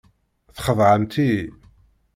Txedɛemt-iyi. 0.55 1.45